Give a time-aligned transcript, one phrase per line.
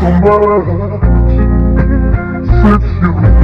[0.00, 0.96] somewhere
[2.62, 3.35] since you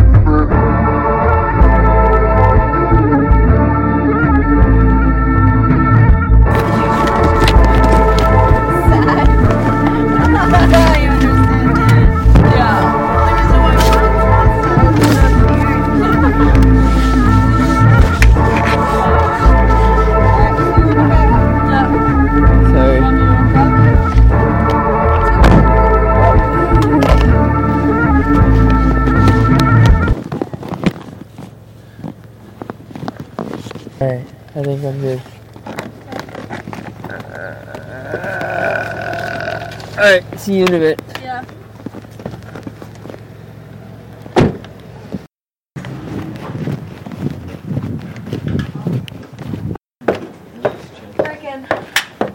[34.03, 35.23] Alright, I think I'm good.
[38.75, 41.01] Uh, Alright, see you in a bit.
[41.21, 41.45] Yeah.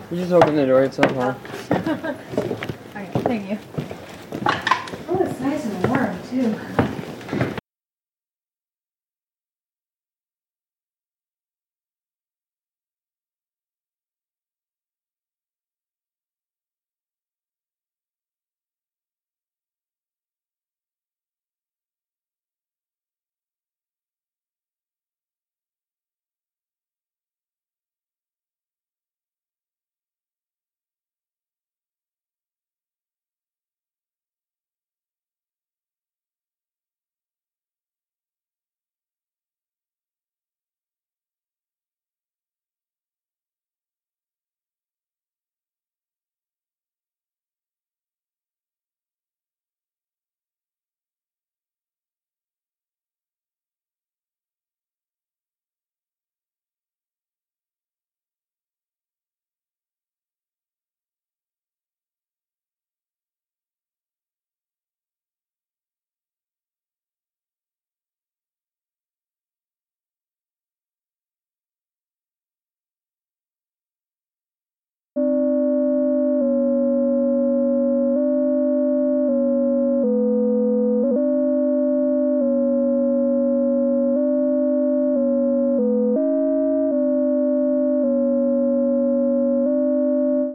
[0.10, 1.36] You just open the door, it's not hard.
[2.96, 3.60] Alright, thank you.
[5.10, 6.77] Oh, it's nice and warm, too.